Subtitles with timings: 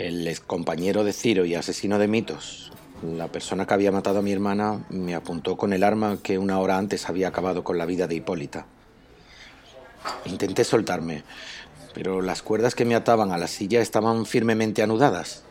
[0.00, 2.72] El compañero de Ciro y asesino de mitos,
[3.02, 6.58] la persona que había matado a mi hermana, me apuntó con el arma que una
[6.58, 8.64] hora antes había acabado con la vida de Hipólita.
[10.24, 11.22] Intenté soltarme,
[11.92, 15.42] pero las cuerdas que me ataban a la silla estaban firmemente anudadas.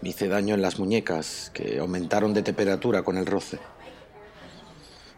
[0.00, 3.60] Me hice daño en las muñecas, que aumentaron de temperatura con el roce.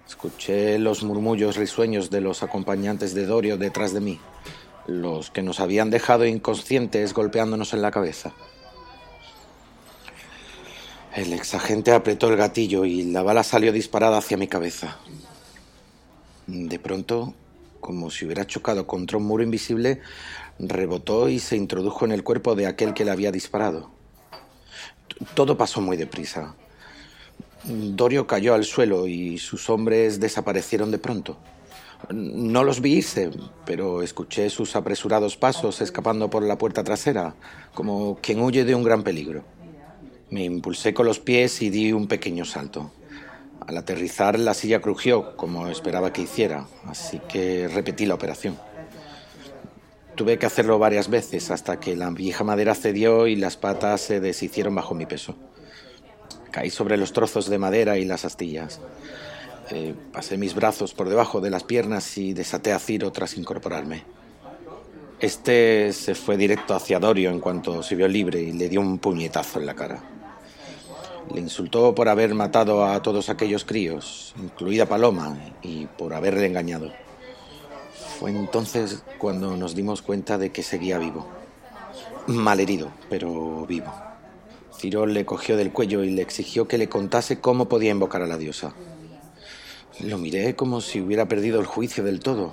[0.06, 4.20] Escuché los murmullos risueños de los acompañantes de Dorio detrás de mí
[4.88, 8.32] los que nos habían dejado inconscientes golpeándonos en la cabeza.
[11.14, 14.98] El exagente apretó el gatillo y la bala salió disparada hacia mi cabeza.
[16.46, 17.34] De pronto,
[17.80, 20.00] como si hubiera chocado contra un muro invisible,
[20.58, 23.90] rebotó y se introdujo en el cuerpo de aquel que le había disparado.
[25.34, 26.54] Todo pasó muy deprisa.
[27.64, 31.36] Dorio cayó al suelo y sus hombres desaparecieron de pronto.
[32.10, 33.30] No los vi irse,
[33.66, 37.34] pero escuché sus apresurados pasos escapando por la puerta trasera,
[37.74, 39.44] como quien huye de un gran peligro.
[40.30, 42.92] Me impulsé con los pies y di un pequeño salto.
[43.66, 48.58] Al aterrizar la silla crujió, como esperaba que hiciera, así que repetí la operación.
[50.14, 54.20] Tuve que hacerlo varias veces hasta que la vieja madera cedió y las patas se
[54.20, 55.36] deshicieron bajo mi peso.
[56.50, 58.80] Caí sobre los trozos de madera y las astillas.
[59.70, 64.04] Eh, pasé mis brazos por debajo de las piernas y desaté a Ciro tras incorporarme.
[65.20, 68.98] Este se fue directo hacia Dorio en cuanto se vio libre y le dio un
[68.98, 70.02] puñetazo en la cara.
[71.34, 76.90] Le insultó por haber matado a todos aquellos críos, incluida Paloma, y por haberle engañado.
[78.18, 81.26] Fue entonces cuando nos dimos cuenta de que seguía vivo.
[82.26, 83.92] Malherido, pero vivo.
[84.78, 88.26] Ciro le cogió del cuello y le exigió que le contase cómo podía invocar a
[88.26, 88.72] la diosa.
[90.00, 92.52] Lo miré como si hubiera perdido el juicio del todo,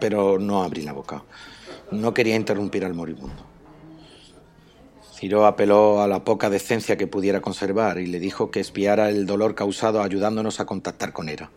[0.00, 1.24] pero no abrí la boca.
[1.90, 3.54] No quería interrumpir al moribundo.
[5.14, 9.24] Ciro apeló a la poca decencia que pudiera conservar y le dijo que espiara el
[9.26, 11.50] dolor causado ayudándonos a contactar con Hera.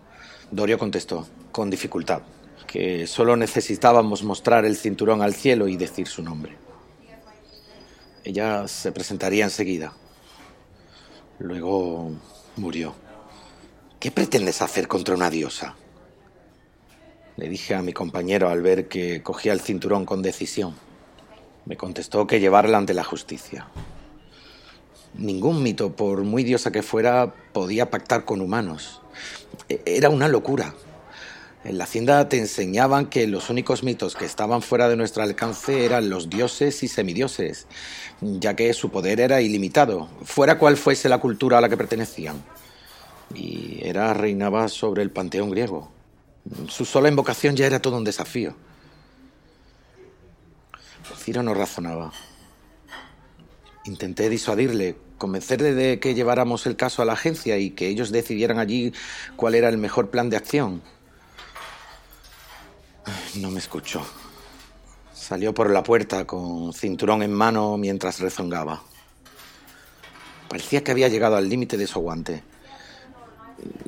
[0.52, 2.22] Dorio contestó, con dificultad,
[2.66, 6.56] que solo necesitábamos mostrar el cinturón al cielo y decir su nombre.
[8.24, 9.94] Ella se presentaría enseguida.
[11.40, 12.12] Luego
[12.56, 13.07] murió.
[14.08, 15.76] ¿Qué pretendes hacer contra una diosa?
[17.36, 20.76] Le dije a mi compañero al ver que cogía el cinturón con decisión.
[21.66, 23.68] Me contestó que llevarla ante la justicia.
[25.14, 29.02] Ningún mito, por muy diosa que fuera, podía pactar con humanos.
[29.68, 30.74] E-, era una locura.
[31.66, 35.84] En la hacienda te enseñaban que los únicos mitos que estaban fuera de nuestro alcance
[35.84, 37.68] eran los dioses y semidioses,
[38.22, 42.42] ya que su poder era ilimitado, fuera cual fuese la cultura a la que pertenecían
[43.88, 45.92] Hera reinaba sobre el panteón griego.
[46.68, 48.54] Su sola invocación ya era todo un desafío.
[51.18, 52.12] Ciro no razonaba.
[53.86, 58.60] Intenté disuadirle, convencerle de que lleváramos el caso a la agencia y que ellos decidieran
[58.60, 58.94] allí
[59.36, 60.82] cuál era el mejor plan de acción.
[63.36, 64.06] No me escuchó.
[65.14, 68.84] Salió por la puerta con cinturón en mano mientras rezongaba.
[70.50, 72.44] Parecía que había llegado al límite de su aguante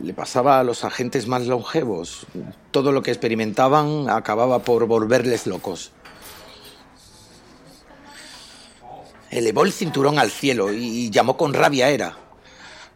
[0.01, 2.25] le pasaba a los agentes más longevos.
[2.71, 5.91] Todo lo que experimentaban acababa por volverles locos.
[9.29, 12.17] Elevó el cinturón al cielo y llamó con rabia a Hera.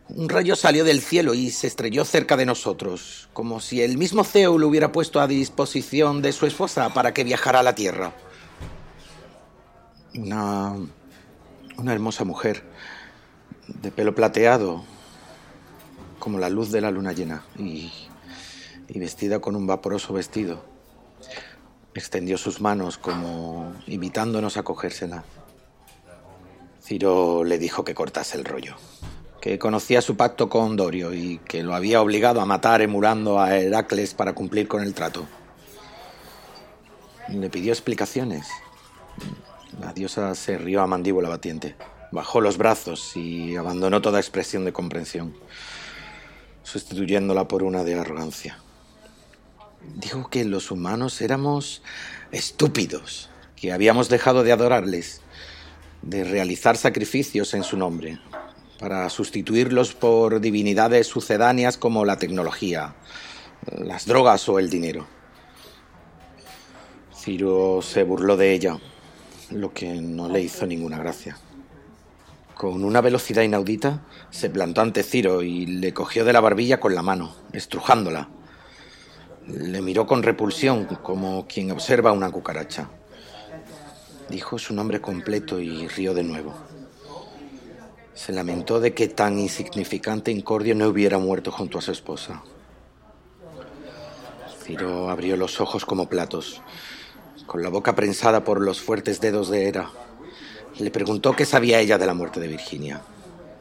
[0.10, 4.24] Un rayo salió del cielo y se estrelló cerca de nosotros, como si el mismo
[4.24, 8.14] Zeus lo hubiera puesto a disposición de su esposa para que viajara a la Tierra.
[10.16, 10.76] Una.
[11.78, 12.64] una hermosa mujer,
[13.68, 14.84] de pelo plateado,
[16.24, 17.92] como la luz de la luna llena y,
[18.96, 20.64] vestida con un vaporoso vestido.
[21.94, 25.26] Extendió sus manos como invitándonos a cogérsela.
[26.82, 28.78] Ciro le dijo que cortase el rollo,
[29.42, 33.58] que conocía su pacto con Dorio y que lo había obligado a matar emulando a
[33.58, 35.26] Heracles para cumplir con el trato.
[37.28, 38.48] Le pidió explicaciones.
[39.78, 41.76] La diosa se rió a mandíbula batiente,
[42.14, 45.34] bajó los brazos y abandonó toda expresión de comprensión
[46.64, 48.58] sustituyéndola por una de arrogancia.
[49.96, 51.82] Dijo que los humanos éramos
[52.32, 55.22] estúpidos, que habíamos dejado de adorarles,
[56.02, 58.20] de realizar sacrificios en su nombre,
[58.80, 62.96] para sustituirlos por divinidades sucedáneas como la tecnología,
[63.78, 65.08] las drogas o el dinero.
[67.16, 68.78] Ciro se burló de ella,
[69.50, 71.38] lo que no le hizo ninguna gracia.
[72.64, 76.96] Con una velocidad inaudita, se plantó ante Ciro y le cogió de la barbilla con
[76.96, 78.30] la mano, estrujándola.
[79.48, 82.90] Le miró con repulsión, como quien observa una cucaracha.
[84.30, 86.54] Dijo su nombre completo y rió de nuevo.
[88.14, 92.44] Se lamentó de que tan insignificante incordio no hubiera muerto junto a su esposa.
[94.64, 96.62] Ciro abrió los ojos como platos,
[97.46, 99.90] con la boca prensada por los fuertes dedos de Hera.
[100.80, 103.02] Le preguntó qué sabía ella de la muerte de Virginia.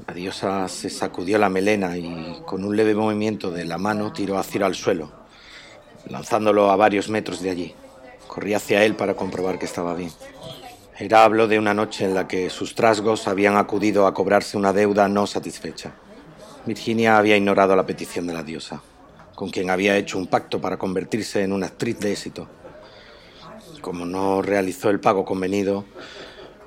[0.06, 4.38] La diosa se sacudió la melena y con un leve movimiento de la mano tiró
[4.38, 5.12] a Ciro al suelo,
[6.08, 7.74] lanzándolo a varios metros de allí.
[8.28, 10.10] Corrí hacia él para comprobar que estaba bien.
[10.98, 14.72] Hera habló de una noche en la que sus trasgos habían acudido a cobrarse una
[14.72, 15.92] deuda no satisfecha.
[16.64, 18.82] Virginia había ignorado la petición de la diosa,
[19.34, 22.48] con quien había hecho un pacto para convertirse en una actriz de éxito.
[23.82, 25.84] Como no realizó el pago convenido,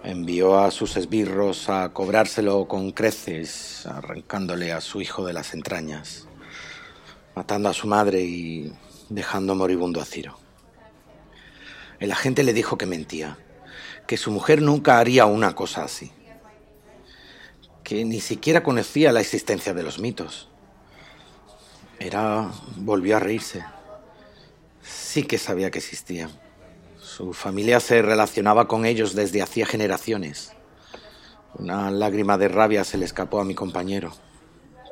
[0.06, 6.28] envió a sus esbirros a cobrárselo con creces, arrancándole a su hijo de las entrañas,
[7.36, 8.72] matando a su madre y
[9.10, 10.38] dejando moribundo a Ciro.
[12.00, 13.38] El agente le dijo que mentía,
[14.06, 16.12] que su mujer nunca haría una cosa así,
[17.84, 20.50] que ni siquiera conocía la existencia de los mitos.
[22.00, 23.66] Era volvió a reírse.
[24.84, 26.30] Sí que sabía que existían.
[27.16, 30.52] Su familia se relacionaba con ellos desde hacía generaciones.
[31.58, 34.12] Una lágrima de rabia se le escapó a mi compañero.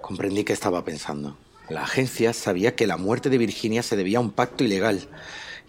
[0.02, 1.38] Comprendí que estaba pensando.
[1.68, 5.10] La agencia sabía que la muerte de Virginia se debía a un pacto ilegal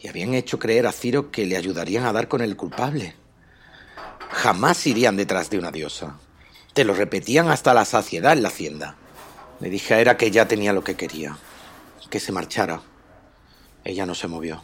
[0.00, 3.16] y habían hecho creer a Ciro que le ayudarían a dar con el culpable.
[4.30, 6.20] Jamás irían detrás de una diosa.
[6.72, 8.94] Te lo repetían hasta la saciedad en la hacienda.
[9.58, 11.36] Le dije a Era que ya tenía lo que quería,
[12.10, 12.80] que se marchara.
[13.82, 14.62] Ella no se movió.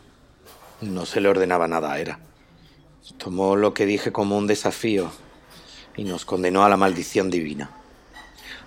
[0.80, 2.20] No se le ordenaba nada a Era.
[3.18, 5.10] Tomó lo que dije como un desafío
[5.94, 7.70] y nos condenó a la maldición divina,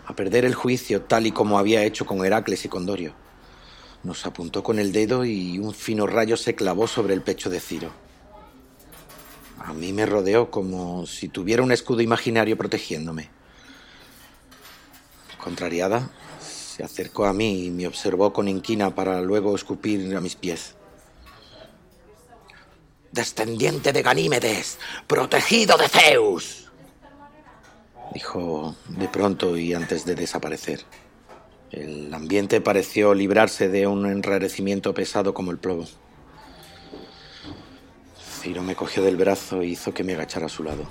[0.05, 3.15] a perder el juicio tal y como había hecho con Heracles y con Dorio.
[4.03, 7.59] Nos apuntó con el dedo y un fino rayo se clavó sobre el pecho de
[7.59, 7.89] Ciro.
[9.57, 13.29] A mí me rodeó como si tuviera un escudo imaginario protegiéndome.
[15.43, 20.35] Contrariada, se acercó a mí y me observó con inquina para luego escupir a mis
[20.35, 20.75] pies.
[23.13, 26.71] Descendiente de Ganímedes, protegido de Zeus,
[28.11, 30.83] dijo de pronto y antes de desaparecer.
[31.69, 35.85] El ambiente pareció librarse de un enrarecimiento pesado como el plomo.
[38.41, 40.87] Ciro me cogió del brazo e hizo que me agachara a su lado.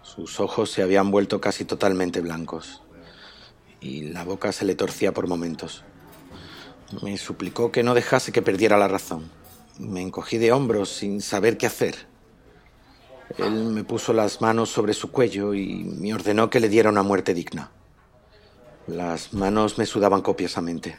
[0.00, 2.80] Sus ojos se habían vuelto casi totalmente blancos
[3.82, 5.84] y la boca se le torcía por momentos.
[7.02, 9.30] Me suplicó que no dejase que perdiera la razón.
[9.78, 12.06] Me encogí de hombros sin saber qué hacer.
[13.38, 17.02] Él me puso las manos sobre su cuello y me ordenó que le diera una
[17.02, 17.70] muerte digna.
[18.86, 20.96] Las manos me sudaban copiosamente.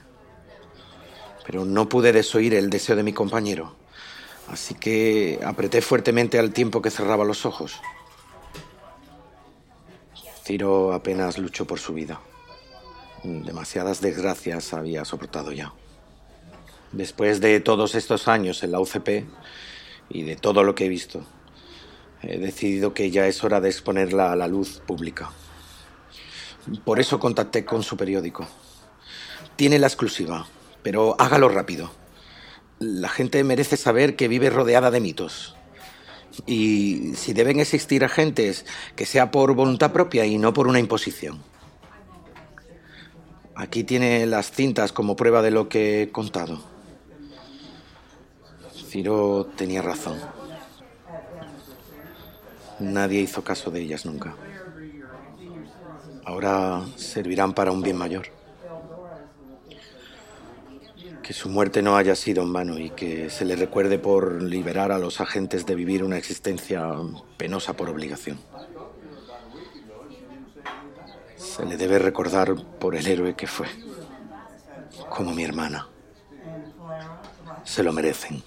[1.46, 3.76] Pero no pude desoír el deseo de mi compañero.
[4.50, 7.80] Así que apreté fuertemente al tiempo que cerraba los ojos.
[10.44, 12.22] Ciro apenas luchó por su vida.
[13.24, 15.74] Demasiadas desgracias había soportado ya.
[16.92, 19.26] Después de todos estos años en la UCP
[20.10, 21.26] y de todo lo que he visto,
[22.22, 25.32] he decidido que ya es hora de exponerla a la luz pública.
[26.86, 28.48] Por eso contacté con su periódico.
[29.56, 30.48] Tiene la exclusiva,
[30.82, 31.92] pero hágalo rápido.
[32.80, 35.56] La gente merece saber que vive rodeada de mitos.
[36.46, 41.42] Y si deben existir agentes, que sea por voluntad propia y no por una imposición.
[43.56, 46.77] Aquí tiene las cintas como prueba de lo que he contado.
[48.88, 50.18] Ciro tenía razón.
[52.80, 54.36] Nadie hizo caso de ellas nunca.
[56.26, 58.38] Ahora servirán para un bien mayor
[61.28, 64.94] que su muerte no haya sido en vano y que se le recuerde por liberar
[64.94, 66.90] a los agentes de vivir una existencia
[67.36, 68.40] penosa por obligación.
[71.36, 73.68] Se le debe recordar por el héroe que fue,
[75.10, 75.90] como mi hermana.
[77.66, 78.42] Se lo merecen.